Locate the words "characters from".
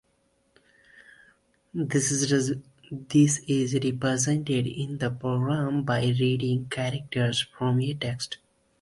6.69-7.79